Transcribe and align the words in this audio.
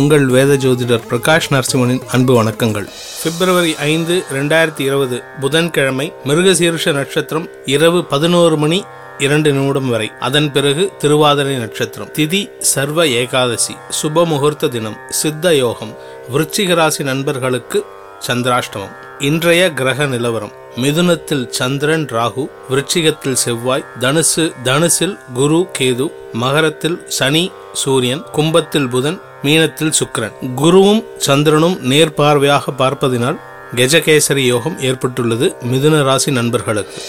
உங்கள் 0.00 0.26
வேத 0.26 0.52
ஜோதிடர் 0.54 1.02
பிரகாஷ் 1.10 1.48
நரசிம்மனின் 1.50 2.00
அன்பு 2.12 2.32
வணக்கங்கள். 2.38 2.86
பிப்ரவரி 3.22 3.76
ஐந்து 3.76 4.14
ரெண்டாயிரத்தி 4.32 4.80
இருபது 4.80 5.22
புதன்கிழமை 5.40 6.12
மிருகசீர்ஷ 6.24 6.92
நட்சத்திரம் 6.92 7.48
இரவு 7.64 8.04
பதினோரு 8.04 8.56
மணி 8.56 8.84
இரண்டு 9.18 9.52
நிமிடம் 9.52 9.88
வரை. 9.88 10.10
அதன் 10.20 10.52
பிறகு 10.52 10.92
திருவாதிரை 10.98 11.56
நட்சத்திரம். 11.56 12.08
திதி 12.18 12.40
சர்வ 12.58 13.06
ஏகாதசி 13.06 13.74
சுப 14.02 14.24
முகூர்த்த 14.26 14.68
தினம் 14.68 14.96
சித்த 15.08 15.54
யோகம். 15.54 15.92
விருச்சிக 16.32 16.74
ராசி 16.74 17.04
நண்பர்களுக்கு 17.04 17.84
சந்திராஷ்டமம். 18.26 18.94
இன்றைய 19.18 19.72
கிரக 19.72 20.06
நிலவரம் 20.06 20.52
மிதுனத்தில் 20.76 21.44
சந்திரன் 21.50 22.06
ராகு 22.06 22.44
விருச்சிகத்தில் 22.70 23.40
செவ்வாய் 23.44 23.84
தனுசு 24.00 24.44
தனுசில் 24.64 25.18
குரு 25.34 25.60
கேது 25.78 26.08
மகரத்தில் 26.32 26.98
சனி 27.08 27.44
சூரியன் 27.72 28.24
கும்பத்தில் 28.32 28.88
புதன் 28.88 29.20
மீனத்தில் 29.42 29.92
சுக்கரன். 30.00 30.32
குருவும் 30.56 31.04
சந்திரனும் 31.16 31.78
நேர்பார்வையாக 31.90 32.74
பார்ப்பதினால் 32.78 33.38
கஜகேசரி 33.76 34.44
யோகம் 34.46 34.80
ஏற்பட்டுள்ளது 34.80 35.54
மிதுன 35.72 36.02
ராசி 36.02 36.30
நண்பர்களுக்கு. 36.30 37.02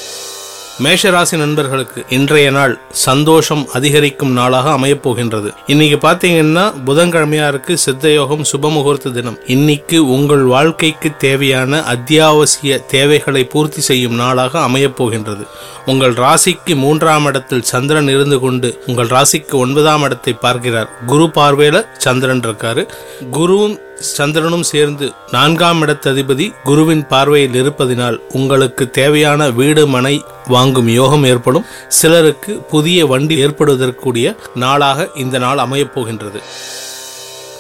மேஷராசி 0.84 1.38
நண்பர்களுக்கு 1.38 2.06
இன்றைய 2.10 2.52
நாள் 2.52 2.80
சந்தோஷம் 2.90 3.68
அதிகரிக்கும் 3.74 4.32
நாளாக 4.32 4.72
அமையப் 4.72 5.04
போகின்றது 5.04 5.54
இன்னைக்கு 5.68 5.98
பாத்தீங்கன்னா 6.08 6.74
புதன்கிழமையா 6.86 7.48
இருக்கு 7.48 7.78
சித்த 7.78 8.10
யோகம் 8.10 8.44
சுபமுகூர்த்த 8.52 9.12
தினம். 9.12 9.38
இன்னைக்கு 9.48 10.08
உங்கள் 10.08 10.44
வாழ்க்கைக்கு 10.44 11.18
தேவையான 11.18 11.84
அத்தியாவசிய 11.84 12.78
தேவைகளை 12.78 13.44
பூர்த்தி 13.44 13.82
செய்யும் 13.82 14.16
நாளாக 14.16 14.60
அமையப் 14.60 14.98
போகின்றது 14.98 15.46
உங்கள் 15.86 16.14
ராசிக்கு 16.14 16.76
மூன்றாம் 16.76 17.26
இடத்தில் 17.26 17.62
சந்திரன் 17.62 18.08
இருந்து 18.08 18.40
கொண்டு 18.40 18.84
உங்கள் 18.88 19.08
ராசிக்கு 19.08 19.52
ஒன்பதாம் 19.52 20.02
இடத்தை 20.02 20.34
பார்க்கிறார். 20.34 20.90
குரு 21.06 21.24
பார்வையில 21.24 21.86
சந்திரன் 21.98 22.40
இருக்காரு. 22.40 22.88
குருவும் 23.32 23.76
சந்திரனும் 24.00 24.64
சேர்ந்து 24.64 25.12
நான்காம் 25.32 25.82
இடத்ததிபதி 25.82 26.54
குருவின் 26.64 27.08
பார்வையில் 27.08 27.58
இருப்பதினால் 27.62 28.18
உங்களுக்கு 28.32 28.90
தேவையான 28.90 29.50
வீடு 29.50 29.88
மனை 29.88 30.24
வாங்கும் 30.48 30.88
யோகம் 30.88 31.24
ஏற்படும். 31.24 31.66
சிலருக்கு 31.88 32.54
புதிய 32.54 33.06
வண்டி 33.06 33.46
ஏற்படுவதற்குரிய 33.46 34.36
நாளாக 34.56 35.10
இந்த 35.16 35.38
நாள் 35.38 35.58
அமையப் 35.58 35.96
போகின்றது. 35.96 36.42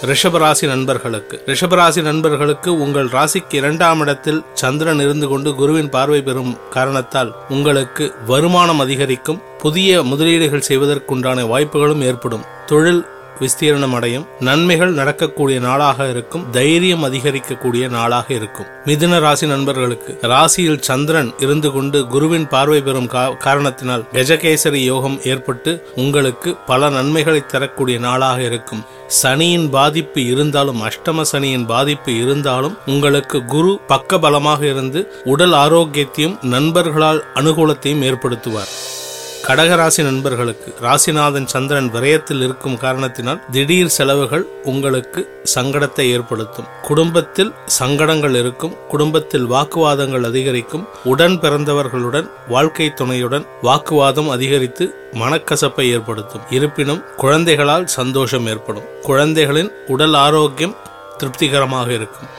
ரிஷபராசி 0.03 0.67
நண்பர்களுக்கு. 0.67 1.43
ரிஷபராசி 1.45 2.01
நண்பர்களுக்கு 2.01 2.79
உங்கள் 2.79 3.07
ராசிக்கு 3.07 3.53
இரண்டாம் 3.53 3.99
இடத்தில் 3.99 4.43
சந்திரன் 4.53 4.99
இருந்து 4.99 5.27
கொண்டு 5.27 5.55
குருவின் 5.55 5.89
பார்வை 5.89 6.21
பெறும் 6.21 6.57
காரணத்தால் 6.69 7.35
உங்களுக்கு 7.49 8.13
வருமானம் 8.25 8.79
அதிகரிக்கும். 8.79 9.41
புதிய 9.57 10.03
முதலீடுகள் 10.03 10.65
செய்வதற்குண்டான 10.67 11.47
வாய்ப்புகளும் 11.47 12.01
ஏற்படும். 12.01 12.43
தொழில் 12.65 13.05
விஸ்தீரணம் 13.39 13.93
அடையும் 13.93 14.27
நன்மைகள் 14.39 14.91
நடக்கக்கூடிய 14.91 15.59
நாளாக 15.59 16.09
இருக்கும். 16.09 16.49
தைரியம் 16.49 17.03
அதிகரிக்கக்கூடிய 17.03 17.89
நாளாக 17.89 18.33
இருக்கும். 18.33 18.65
மிதுன 18.85 19.19
ராசி 19.19 19.47
நண்பர்களுக்கு 19.47 20.17
ராசியில் 20.21 20.81
சந்திரன் 20.81 21.33
இருந்து 21.39 21.71
கொண்டு 21.71 22.07
குருவின் 22.07 22.47
பார்வை 22.47 22.81
பெறும் 22.81 23.07
கா- 23.07 23.37
காரணத்தினால் 23.37 24.05
கஜகேசரி 24.13 24.73
யோகம் 24.73 25.19
ஏற்பட்டு 25.23 25.87
உங்களுக்கு 25.95 26.55
பல 26.65 26.89
நன்மைகளை 26.89 27.45
தரக்கூடிய 27.45 27.99
நாளாக 27.99 28.41
இருக்கும். 28.41 28.83
சனியின் 29.07 29.69
பாதிப்பு 29.69 30.25
இருந்தாலும் 30.25 30.81
அஷ்டம 30.81 31.21
சனியின் 31.21 31.65
பாதிப்பு 31.65 32.17
இருந்தாலும் 32.17 32.77
உங்களுக்கு 32.85 33.45
குரு 33.45 33.79
பக்க 33.87 34.19
பலமாக 34.19 34.65
இருந்து 34.65 35.13
உடல் 35.23 35.51
ஆரோக்கியத்தையும் 35.51 36.37
நண்பர்களால் 36.41 37.23
அனுகூலத்தையும் 37.35 38.03
ஏற்படுத்துவார். 38.03 39.01
கடகராசி 39.47 40.03
நண்பர்களுக்கு 40.03 40.73
ராசிநாதன் 40.81 41.45
சந்திரன் 41.45 41.91
விரயத்தில் 41.91 42.41
இருக்கும் 42.43 42.77
காரணத்தினால் 42.77 43.41
திடீர் 43.51 43.87
செலவுகள் 43.87 44.45
உங்களுக்கு 44.63 45.43
சங்கடத்தை 45.55 46.05
ஏற்படுத்தும். 46.11 46.65
குடும்பத்தில் 46.81 47.53
சங்கடங்கள் 47.65 48.35
இருக்கும் 48.35 48.77
குடும்பத்தில் 48.89 49.45
வாக்குவாதங்கள் 49.45 50.23
அதிகரிக்கும் 50.23 50.87
உடன் 51.03 51.39
பிறந்தவர்களுடன் 51.39 52.29
வாழ்க்கை 52.47 52.93
துணையுடன் 52.93 53.45
வாக்குவாதம் 53.61 54.29
அதிகரித்து 54.29 54.87
மனக்கசப்பை 55.13 55.91
ஏற்படுத்தும். 55.91 56.41
இருப்பினும் 56.49 57.03
குழந்தைகளால் 57.17 57.85
சந்தோஷம் 57.87 58.45
ஏற்படும். 58.45 58.87
குழந்தைகளின் 59.01 59.71
உடல் 59.87 60.13
ஆரோக்கியம் 60.13 60.75
திருப்திகரமாக 61.17 61.93
இருக்கும். 61.93 62.29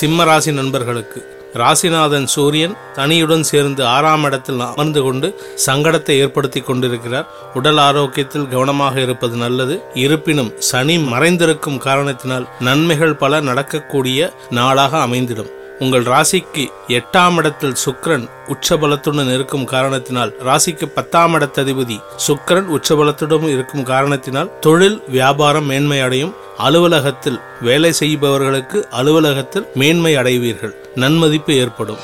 சிம்மராசி 0.00 0.52
நண்பர்களுக்கு 0.52 1.37
ராசிநாதன் 1.54 2.24
சூரியன் 2.24 2.76
தனியுடன் 2.94 3.40
சேர்ந்து 3.40 3.86
ஆறாம் 3.86 4.24
இடத்தில் 4.24 4.60
அமர்ந்து 4.60 5.02
கொண்டு 5.02 5.42
சங்கடத்தை 5.66 6.10
ஏற்படுத்தி 6.10 6.60
கொண்டிருக்கிறார். 6.60 7.28
உடல் 7.54 7.76
ஆரோக்கியத்தில் 7.76 8.48
கவனமாக 8.48 9.00
இருப்பது 9.00 9.36
நல்லது. 9.36 9.82
இருப்பினும் 9.94 10.52
சனி 10.58 10.96
மறைந்திருக்கும் 10.96 11.78
காரணத்தினால் 11.78 12.48
நன்மைகள் 12.60 13.16
பல 13.16 13.40
நடக்கக்கூடிய 13.40 14.32
நாளாக 14.50 14.98
அமைந்திடும். 14.98 15.50
உங்கள் 15.78 16.02
ராசிக்கு 16.02 16.68
எட்டாம் 16.88 17.36
இடத்தில் 17.36 17.74
சுக்ரன் 17.84 18.28
உச்சபலத்துடன் 18.46 19.34
இருக்கும் 19.34 19.64
காரணத்தினால் 19.64 20.36
ராசிக்கு 20.46 20.86
பத்தாம் 20.86 21.34
இடத்ததிபதி 21.34 22.00
சுக்கரன் 22.28 22.68
உச்சபலத்துடன் 22.76 23.48
இருக்கும் 23.48 23.82
காரணத்தினால் 23.82 24.58
தொழில் 24.60 25.02
வியாபாரம் 25.08 25.64
மேன்மை 25.64 26.00
அடையும் 26.00 26.34
அலுவலகத்தில் 26.58 27.40
வேலை 27.60 27.92
செய்பவர்களுக்கு 27.92 28.88
அலுவலகத்தில் 28.90 29.66
மேன்மை 29.74 30.16
அடைவீர்கள். 30.16 30.74
நன்மதிப்பு 30.94 31.54
ஏற்படும். 31.54 31.98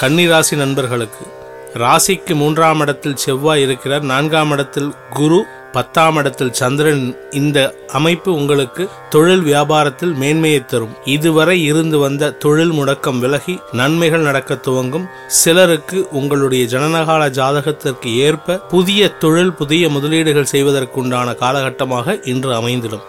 கன்னிராசி 0.00 0.56
நண்பர்களுக்கு 0.56 1.26
ராசிக்கு 1.74 2.34
மூன்றாம் 2.34 2.80
இடத்தில் 2.80 3.16
செவ்வாய் 3.16 3.62
இருக்கிறார். 3.62 4.02
நான்காம் 4.02 4.50
இடத்தில் 4.50 4.94
குரு 5.10 5.46
பத்தாம் 5.72 6.16
இடத்தில் 6.16 6.52
சந்திரன் 6.52 7.16
இந்த 7.30 7.74
அமைப்பு 7.88 8.34
உங்களுக்கு 8.34 8.88
தொழில் 9.10 9.42
வியாபாரத்தில் 9.42 10.14
மேன்மையை 10.14 10.64
தரும். 10.64 10.94
இதுவரை 11.04 11.64
இருந்து 11.64 11.98
வந்த 11.98 12.30
தொழில் 12.30 12.72
முடக்கம் 12.72 13.18
விலகி 13.18 13.58
நன்மைகள் 13.72 14.20
நடக்க 14.20 14.54
துவங்கும். 14.54 15.06
சிலருக்கு 15.26 16.08
உங்களுடைய 16.10 16.78
ஜனனகால 16.78 17.30
ஜாதகத்திற்கு 17.30 18.16
ஏற்ப 18.16 18.56
புதிய 18.56 19.08
தொழில் 19.08 19.52
புதிய 19.52 19.88
முதலீடுகள் 19.88 20.52
செய்வதற்குண்டான 20.52 21.34
காலகட்டமாக 21.34 22.26
இன்று 22.26 22.52
அமைந்திடும். 22.52 23.06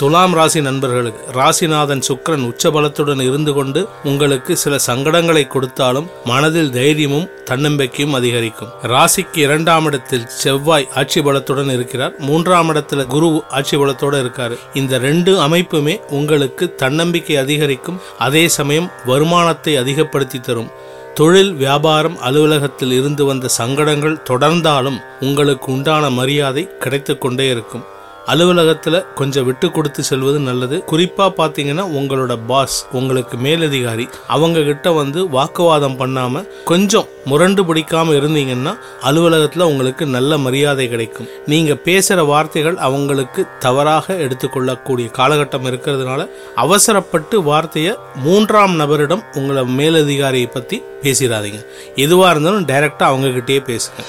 துலாம் 0.00 0.34
ராசி 0.34 0.60
நண்பர்களுக்கு 0.60 1.22
ராசிநாதன் 1.32 2.02
சுக்கிரன் 2.08 2.44
உச்சபலத்துடன் 2.48 3.22
இருந்து 3.22 3.52
கொண்டு 3.52 3.88
உங்களுக்கு 4.04 4.56
சில 4.56 4.76
சங்கடங்களை 4.86 5.46
கொடுத்தாலும் 5.46 6.06
மனதில் 6.24 6.70
தைரியமும் 6.70 7.26
தன்னம்பிக்கையும் 7.44 8.12
அதிகரிக்கும். 8.12 8.68
ராசிக்கு 8.82 9.36
இரண்டாம் 9.36 9.84
இடத்தில் 9.84 10.26
செவ்வாய் 10.26 10.88
ஆட்சி 10.94 11.20
பலத்துடன் 11.20 11.72
இருக்கிறார். 11.72 12.14
மூன்றாம் 12.18 12.70
இடத்துல 12.74 13.06
குரு 13.06 13.44
ஆட்சி 13.48 13.76
பலத்தோட 13.76 14.14
இருக்காரு. 14.22 14.58
இந்த 14.74 14.98
ரெண்டு 14.98 15.34
அமைப்புமே 15.48 16.00
உங்களுக்கு 16.10 16.74
தன்னம்பிக்கை 16.74 17.36
அதிகரிக்கும் 17.36 18.00
அதே 18.18 18.48
சமயம் 18.48 18.90
வருமானத்தை 19.06 19.76
அதிகப்படுத்தி 19.76 20.40
தரும். 20.40 20.72
தொழில் 21.14 21.54
வியாபாரம் 21.54 22.18
அலுவலகத்தில் 22.20 22.92
இருந்து 22.92 23.24
வந்த 23.24 23.48
சங்கடங்கள் 23.48 24.20
தொடர்ந்தாலும் 24.30 24.98
உங்களுக்கு 25.20 25.72
உண்டான 25.72 26.10
மரியாதை 26.10 26.68
கிடைத்துக்கொண்டே 26.78 27.48
இருக்கும். 27.48 27.96
அலுவலகத்துல 28.30 29.14
கொஞ்சம் 29.14 29.44
விட்டு 29.44 29.70
கொடுத்து 29.70 30.02
செல்வது 30.02 30.38
நல்லது. 30.38 30.76
குறிப்பா 30.90 31.26
பாத்தீங்கன்னா 31.38 31.84
உங்களோட 31.98 32.38
பாஸ் 32.46 32.86
உங்களுக்கு 32.92 33.36
மேலதிகாரி 33.36 34.08
அவங்க 34.26 34.62
கிட்ட 34.62 34.92
வந்து 34.92 35.28
வாக்குவாதம் 35.28 35.98
பண்ணாம 35.98 36.44
கொஞ்சம் 36.64 37.08
முரண்டு 37.24 37.62
பிடிக்காம 37.62 38.14
இருந்தீங்கன்னா 38.18 38.78
அலுவலகத்துல 39.02 39.62
உங்களுக்கு 39.62 40.06
நல்ல 40.06 40.38
மரியாதை 40.38 40.88
கிடைக்கும். 40.88 41.28
நீங்க 41.46 41.72
பேசுற 41.84 42.26
வார்த்தைகள் 42.26 42.76
அவங்களுக்கு 42.76 43.46
தவறாக 43.58 44.14
எடுத்துக்கொள்ளக்கூடிய 44.14 45.08
காலகட்டம் 45.18 45.68
இருக்கிறதுனால 45.70 46.30
அவசரப்பட்டு 46.54 47.42
வார்த்தையை 47.42 47.94
மூன்றாம் 48.14 48.80
நபரிடம் 48.80 49.24
உங்களை 49.34 49.62
மேலதிகாரியை 49.62 50.50
பத்தி 50.52 50.82
பேசிடாதீங்க. 51.02 51.62
எதுவா 51.96 52.30
இருந்தாலும் 52.30 52.66
டைரக்டா 52.66 53.04
அவங்க 53.10 53.28
கிட்டயே 53.28 53.62
பேசுங்க. 53.70 54.02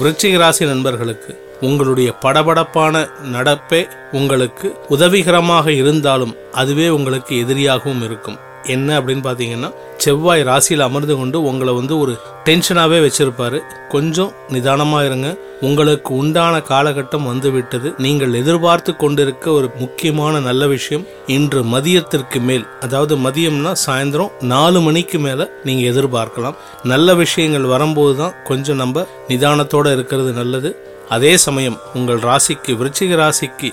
விருச்சிக 0.00 0.38
ராசி 0.38 0.64
நண்பர்களுக்கு 0.64 1.46
உங்களுடைய 1.60 2.14
படபடப்பான 2.24 3.08
நடப்பே 3.32 3.88
உங்களுக்கு 4.12 4.76
உதவிகரமாக 4.88 5.72
இருந்தாலும் 5.72 6.36
அதுவே 6.52 6.88
உங்களுக்கு 6.88 7.34
எதிரியாகவும் 7.44 8.04
இருக்கும். 8.04 8.38
என்ன 8.64 9.00
அப்படின்னு 9.00 9.22
பார்த்தீங்கன்னா 9.24 9.68
செவ்வாய் 9.96 10.42
ராசியில் 10.42 10.86
அமர்ந்து 10.86 11.16
கொண்டு 11.16 11.42
உங்களை 11.42 11.74
வந்து 11.74 11.98
ஒரு 11.98 12.18
டென்ஷனாகவே 12.46 12.98
வச்சிருப்பாரு. 13.04 13.58
கொஞ்சம் 13.88 14.32
நிதானமாக 14.48 15.04
இருங்க. 15.04 15.36
உங்களுக்கு 15.60 16.14
உண்டான 16.14 16.58
காலகட்டம் 16.58 17.28
வந்துவிட்டது. 17.30 17.94
நீங்கள் 17.98 18.32
எதிர்பார்த்து 18.32 18.96
கொண்டிருக்க 18.96 19.50
ஒரு 19.50 19.70
முக்கியமான 19.78 20.40
நல்ல 20.40 20.66
விஷயம் 20.66 21.06
இன்று 21.26 21.62
மதியத்திற்கு 21.64 22.40
மேல் 22.40 22.66
அதாவது 22.80 23.16
மதியம்னா 23.16 23.72
சாயந்தரம் 23.86 24.34
நாலு 24.40 24.80
மணிக்கு 24.80 25.18
மேலே 25.18 25.46
நீங்கள் 25.64 25.90
எதிர்பார்க்கலாம். 25.92 26.58
நல்ல 26.84 27.14
விஷயங்கள் 27.14 27.72
வரும்போது 27.74 28.16
தான் 28.16 28.36
கொஞ்சம் 28.44 28.76
நம்ம 28.76 29.06
நிதானத்தோடு 29.28 29.92
இருக்கிறது 29.92 30.32
நல்லது. 30.32 30.72
அதே 31.08 31.36
சமயம் 31.36 31.78
உங்கள் 31.94 32.18
ராசிக்கு 32.18 32.72
விருச்சிக 32.80 33.16
ராசிக்கு 33.20 33.68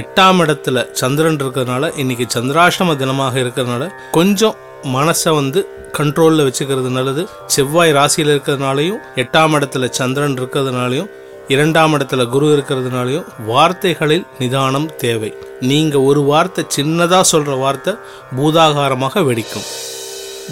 எட்டாம் 0.00 0.40
இடத்துல 0.44 0.92
சந்திரன் 0.92 1.36
இருக்கிறதுனால 1.36 1.90
இன்னைக்கு 1.98 2.26
சந்திராஷ்டம 2.34 2.96
தினமாக 3.02 3.34
இருக்கிறதுனால 3.44 3.86
கொஞ்சம் 4.10 4.56
மனசை 4.92 5.32
வந்து 5.34 5.60
கண்ட்ரோலில் 5.98 6.46
வச்சுக்கிறது 6.46 6.90
நல்லது. 6.90 7.22
செவ்வாய் 7.46 7.92
ராசியில் 7.92 8.32
இருக்கிறதுனாலையும் 8.34 9.00
எட்டாம் 9.16 9.54
இடத்துல 9.58 9.88
சந்திரன் 9.90 10.38
இருக்கிறதுனாலையும் 10.40 11.10
இரண்டாம் 11.48 11.94
இடத்துல 11.94 12.22
குரு 12.28 12.46
இருக்கிறதுனாலையும் 12.56 13.26
வார்த்தைகளில் 13.46 14.26
நிதானம் 14.38 14.88
தேவை. 14.96 15.30
நீங்கள் 15.60 16.06
ஒரு 16.10 16.22
வார்த்தை 16.22 16.64
சின்னதாக 16.76 17.20
சொல்கிற 17.20 17.56
வார்த்தை 17.56 17.94
பூதாகாரமாக 18.36 19.24
வெடிக்கும். 19.24 19.66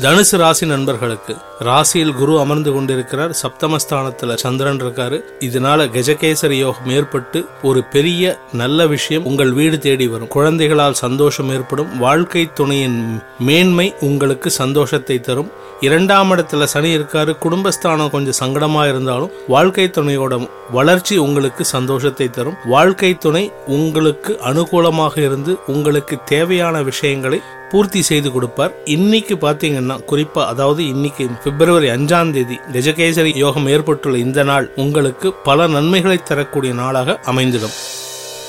தனுசு 0.00 0.36
ராசி 0.36 0.66
நண்பர்களுக்கு 0.66 1.36
ராசியில் 1.58 2.14
குரு 2.14 2.40
அமர்ந்து 2.40 2.72
கொண்டிருக்கிறார். 2.72 3.36
சப்தமஸ்தானத்துல 3.42 4.34
சந்திரன் 4.34 4.82
இருக்காரு. 4.82 5.22
இதனால 5.40 5.86
கஜகேசரி 5.88 6.50
யோகம் 6.50 6.88
ஏற்பட்டு 6.88 7.46
ஒரு 7.62 7.84
பெரிய 7.84 8.38
நல்ல 8.52 8.86
விஷயம் 8.86 9.24
உங்கள் 9.24 9.52
வீடு 9.52 9.78
தேடி 9.78 10.08
வரும். 10.08 10.28
குழந்தைகளால் 10.28 10.92
சந்தோஷம் 10.92 11.50
ஏற்படும். 11.50 11.98
வாழ்க்கை 11.98 12.50
துணையின் 12.54 13.22
மேன்மை 13.38 13.94
உங்களுக்கு 14.00 14.50
சந்தோஷத்தை 14.50 15.20
தரும். 15.20 15.50
இரண்டாம் 15.80 16.30
இடத்துல 16.30 16.64
சனி 16.64 16.96
இருக்காரு. 16.96 17.36
குடும்பஸ்தானம் 17.42 18.10
கொஞ்சம் 18.10 18.40
சங்கடமா 18.40 18.88
இருந்தாலும் 18.88 19.30
வாழ்க்கை 19.48 19.90
துணையோட 19.92 20.48
வளர்ச்சி 20.70 21.16
உங்களுக்கு 21.16 21.64
சந்தோஷத்தை 21.64 22.30
தரும். 22.30 22.56
வாழ்க்கை 22.64 23.18
துணை 23.18 23.52
உங்களுக்கு 23.66 24.38
அனுகூலமாக 24.44 25.18
இருந்து 25.18 25.58
உங்களுக்கு 25.66 26.18
தேவையான 26.24 26.82
விஷயங்களை 26.82 27.42
பூர்த்தி 27.72 28.00
செய்து 28.10 28.28
கொடுப்பார். 28.32 28.72
இன்னைக்கு 28.96 29.34
பாத்தீங்கன்னா 29.44 29.96
குறிப்பா 30.10 30.42
அதாவது 30.52 30.82
இன்னைக்கு 30.94 31.26
பிப்ரவரி 31.44 31.88
அஞ்சாம் 31.96 32.32
தேதி 32.36 32.58
கஜகேசரி 32.74 33.32
யோகம் 33.44 33.70
ஏற்பட்டுள்ள 33.76 34.18
இந்த 34.26 34.42
நாள் 34.50 34.68
உங்களுக்கு 34.84 35.30
பல 35.48 35.66
நன்மைகளை 35.76 36.18
தரக்கூடிய 36.30 36.74
நாளாக 36.82 37.18
அமைந்திடும். 37.32 37.76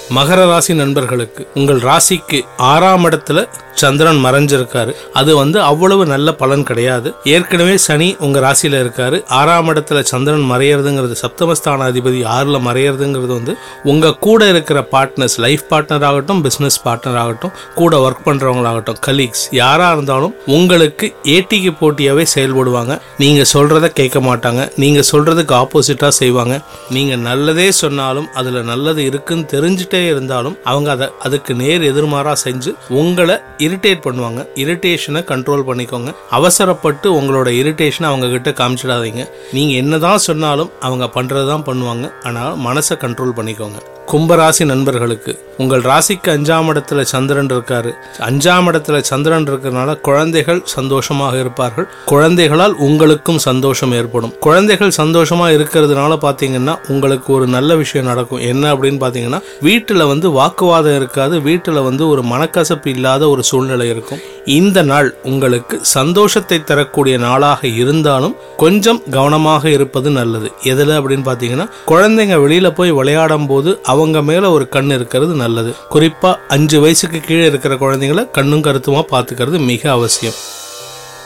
மகர 0.10 0.50
ராசி 0.50 0.74
நண்பர்களுக்கு 0.74 1.48
உங்கள் 1.54 1.80
ராசிக்கு 1.80 2.42
ஆறாம் 2.58 3.06
இடத்துல 3.06 3.48
சந்திரன் 3.74 4.26
மறைஞ்சிருக்காரு. 4.26 4.92
அது 5.14 5.36
வந்து 5.36 5.62
அவ்வளவு 5.62 6.06
நல்ல 6.06 6.34
பலன் 6.34 6.64
கிடையாது. 6.64 7.14
ஏற்கனவே 7.24 7.78
சனி 7.78 8.16
உங்க 8.20 8.40
ராசியில 8.40 8.82
இருக்காரு. 8.84 9.28
ஆறாம் 9.28 9.70
இடத்துல 9.70 10.02
சந்திரன் 10.02 10.52
மறையறதுங்கிறது 10.52 11.16
சப்தமஸ்தான 11.22 11.88
அதிபதி 11.90 12.20
ஆறுல 12.36 12.60
மறையறதுங்கிறது 12.68 13.28
வந்து 13.28 13.56
உங்க 13.84 14.14
கூட 14.14 14.50
இருக்கிற 14.50 14.88
பார்ட்னர்ஸ் 14.92 15.38
லைஃப் 15.38 15.62
பார்ட்னர் 15.70 16.04
ஆகட்டும் 16.04 16.42
பிசினஸ் 16.42 16.88
பார்ட்னர் 16.88 17.16
ஆகட்டும் 17.16 17.52
கூட 17.76 18.10
ஒர்க் 18.10 18.28
பண்றவங்களாகட்டும் 18.28 19.00
கலீக்ஸ் 19.08 19.46
யாரா 19.52 19.92
இருந்தாலும் 19.92 20.36
உங்களுக்கு 20.46 21.16
ஏட்டிக்கு 21.24 21.74
போட்டியாவே 21.82 22.26
செயல்படுவாங்க. 22.36 23.00
நீங்க 23.18 23.46
சொல்றத 23.54 23.86
கேட்க 23.88 24.20
மாட்டாங்க. 24.20 24.72
நீங்க 24.76 25.00
சொல்றதுக்கு 25.12 25.64
ஆப்போசிட்டா 25.64 26.08
செய்வாங்க. 26.08 26.62
நீங்க 26.90 27.16
நல்லதே 27.16 27.72
சொன்னாலும் 27.72 28.28
அதுல 28.34 28.62
நல்லது 28.62 29.06
இருக்குன்னு 29.06 29.46
தெரிஞ்சுட்டு 29.52 29.93
இருந்தாலும் 29.98 30.58
அவங்க 30.64 30.92
அதை 30.92 31.08
அதுக்கு 31.20 31.54
நேர் 31.54 31.82
எதிர்மாறா 31.82 32.36
செஞ்சு 32.44 32.74
உங்களை 32.90 33.36
இரிட்டேட் 33.58 34.02
பண்ணுவாங்க. 34.04 34.48
இரிட்டேஷனை 34.56 35.22
கண்ட்ரோல் 35.24 35.64
பண்ணிக்கோங்க. 35.68 36.14
அவசரப்பட்டு 36.30 37.22
உங்களோட 37.22 37.48
இரிட்டேஷனை 37.48 38.04
அவங்க 38.04 38.28
கிட்ட 38.28 38.50
காமிச்சிடாதீங்க. 38.50 39.30
நீங்க 39.52 39.74
என்னதான் 39.74 40.18
சொன்னாலும் 40.18 40.72
அவங்க 40.80 41.06
பண்றதுதான் 41.06 41.66
பண்ணுவாங்க. 41.66 42.12
ஆனால் 42.24 42.58
மனசை 42.58 42.96
கண்ட்ரோல் 43.00 43.38
பண்ணிக்கோங்க. 43.38 43.80
கும்பராசி 44.12 44.66
நண்பர்களுக்கு 44.66 45.32
உங்கள் 45.58 45.82
ராசிக்கு 45.82 46.30
அஞ்சாம் 46.34 46.70
இடத்துல 46.70 47.02
சந்திரன் 47.02 47.46
இருக்காரு. 47.46 47.92
அஞ்சாம் 48.20 48.68
இடத்துல 48.70 49.00
சந்திரன் 49.00 49.46
இருக்கிறதுனால 49.48 50.00
குழந்தைகள் 50.00 50.62
சந்தோஷமாக 50.64 51.40
இருப்பார்கள். 51.40 51.88
குழந்தைகளால் 52.06 52.76
உங்களுக்கும் 52.76 53.38
சந்தோஷம் 53.38 53.92
ஏற்படும். 53.92 54.34
குழந்தைகள் 54.40 54.94
சந்தோஷமா 54.98 55.48
இருக்கிறதுனால 55.58 56.18
பாத்தீங்கன்னா 56.26 56.76
உங்களுக்கு 56.88 57.34
ஒரு 57.34 57.48
நல்ல 57.48 57.76
விஷயம் 57.76 58.08
நடக்கும். 58.08 58.40
என்ன 58.40 58.74
அப்படின்னு 58.74 59.02
பாத்தீங்கன்னா 59.06 59.42
வீட்டுல 59.62 60.08
வந்து 60.08 60.30
வாக்குவாதம் 60.30 60.96
இருக்காது. 60.96 61.40
வீட்டுல 61.40 61.84
வந்து 61.84 62.08
ஒரு 62.08 62.22
மனக்கசப்பு 62.22 62.88
இல்லாத 62.88 63.30
ஒரு 63.30 63.44
சூழ்நிலை 63.44 63.90
இருக்கும். 63.90 64.20
இந்த 64.46 64.82
நாள் 64.82 65.16
உங்களுக்கு 65.24 65.80
சந்தோஷத்தை 65.82 66.64
தரக்கூடிய 66.64 67.18
நாளாக 67.18 67.68
இருந்தாலும் 67.68 68.36
கொஞ்சம் 68.58 69.04
கவனமாக 69.10 69.70
இருப்பது 69.70 70.10
நல்லது. 70.10 70.52
எதுல 70.64 70.98
அப்படின்னு 71.00 71.28
பாத்தீங்கன்னா 71.30 71.70
குழந்தைங்க 71.88 72.38
வெளியில 72.46 72.70
போய் 72.70 72.92
விளையாடும் 72.92 73.48
போது 73.48 73.80
அவங்க 73.94 74.22
மேலே 74.22 74.48
ஒரு 74.58 74.66
கண் 74.76 74.92
இருக்கிறது 74.98 75.34
நல்லது. 75.44 75.74
குறிப்பாக 75.90 76.42
அஞ்சு 76.48 76.80
வயசுக்கு 76.82 77.20
கீழே 77.20 77.46
இருக்கிற 77.46 77.76
குழந்தைங்களை 77.76 78.26
கண்ணும் 78.32 78.66
கருத்துமாக 78.68 79.08
பார்த்துக்கிறது 79.14 79.58
மிக 79.72 79.92
அவசியம். 79.92 80.40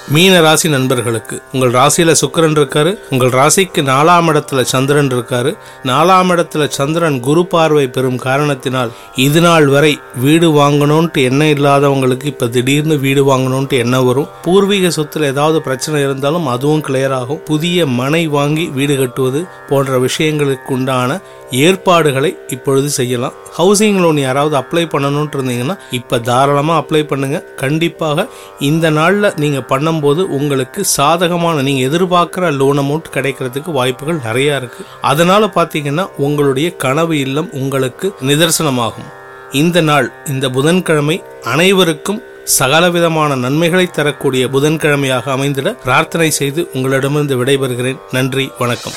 மீன 0.09 0.41
ராசி 0.41 0.67
நண்பர்களுக்கு 0.69 1.41
உங்கள் 1.51 1.71
ராசியில 1.71 2.11
சுக்கிரன் 2.21 2.55
இருக்காரு 2.57 2.91
உங்கள் 3.09 3.29
ராசிக்கு 3.29 3.81
நாலாம் 3.89 4.29
இடத்துல 4.31 4.61
சந்திரன் 4.61 5.07
இருக்காரு 5.07 5.51
நாலாம் 5.83 6.29
இடத்துல 6.33 6.67
சந்திரன் 6.67 7.19
குரு 7.19 7.45
பார்வை 7.45 7.87
பெறும் 7.87 8.17
காரணத்தினால் 8.17 8.91
இது 9.15 9.41
நாள் 9.41 9.67
வரை 9.67 9.99
வீடு 10.15 10.49
வாங்கணும்ட்டு 10.51 11.23
எண்ணம் 11.29 11.47
இல்லாதவங்களுக்கு 11.47 12.23
இப்ப 12.23 12.47
திடீர்னு 12.47 12.97
வீடு 12.97 13.23
வாங்கணும்ட்டு 13.31 13.69
எண்ணம் 13.69 14.05
வரும். 14.05 14.29
பூர்வீக 14.41 14.91
சொத்துல 15.01 15.23
ஏதாவது 15.23 15.61
பிரச்சனை 15.61 16.01
இருந்தாலும் 16.01 16.47
அதுவும் 16.47 16.85
கிளியர் 16.87 17.13
ஆகும். 17.13 17.41
புதிய 17.43 17.85
மனை 17.85 18.27
வாங்கி 18.27 18.65
வீடு 18.67 18.97
கட்டுவது 18.97 19.41
போன்ற 19.69 19.99
விஷயங்களுக்கு 19.99 20.71
உண்டான 20.77 21.19
ஏற்பாடுகளை 21.51 22.37
இப்பொழுது 22.47 22.89
செய்யலாம். 22.89 23.35
ஹவுசிங் 23.57 23.99
லோன் 23.99 24.17
யாராவது 24.17 24.55
அப்ளை 24.57 24.85
பண்ணணும்னு 24.85 25.35
இருந்தீங்கன்னா 25.37 25.77
இப்ப 25.91 26.19
தாராளமா 26.19 26.73
அப்ளை 26.81 27.03
பண்ணுங்க. 27.07 27.39
கண்டிப்பாக 27.39 28.27
இந்த 28.59 28.91
நாள்ல 28.91 29.37
நீங்க 29.37 29.59
பண்ணும்போது 29.97 30.21
உங்களுக்கு 30.37 30.85
சாதகமான 30.85 31.61
நீங்க 31.61 31.81
எதிர்பார்க்கிற 31.87 32.51
லோன் 32.51 32.79
அமௌண்ட் 32.79 33.09
கிடைக்கிறதுக்கு 33.13 33.71
வாய்ப்புகள் 33.71 34.19
நிறைய 34.23 34.55
இருக்கு. 34.55 34.85
அதனால 35.01 35.45
பாத்தீங்கன்னா 35.45 36.09
உங்களுடைய 36.17 36.75
கனவு 36.75 37.19
இல்லம் 37.19 37.49
உங்களுக்கு 37.51 38.13
நிதர்சனமாகும். 38.21 39.09
இந்த 39.51 39.81
நாள் 39.81 40.11
இந்த 40.27 40.49
புதன்கிழமை 40.49 41.23
அனைவருக்கும் 41.43 42.21
சகலவிதமான 42.43 43.35
நன்மைகளை 43.35 43.85
தரக்கூடிய 43.85 44.47
புதன்கிழமையாக 44.47 45.31
அமைந்திட 45.31 45.75
பிரார்த்தனை 45.83 46.29
செய்து 46.29 46.69
உங்களிடமிருந்து 46.73 47.45
விடைபெறுகிறேன். 47.45 47.99
நன்றி 48.11 48.51
வணக்கம். 48.59 48.93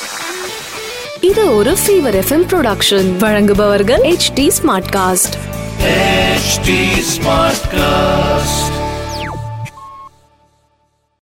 இது 1.20 1.54
ஒரு 1.54 1.76
ஃபீவர் 1.86 2.18
எஃப்எம் 2.22 2.46
ப்ரொடக்ஷன் 2.52 3.16
வழங்குபவர்கள் 3.16 4.00
H 4.00 4.32
D 4.32 4.50
smart 4.62 4.92
cast 4.92 5.36
HT 5.80 6.68
Smartcast. 7.14 8.79